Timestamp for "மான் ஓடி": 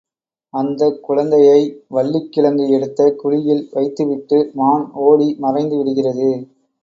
4.53-5.35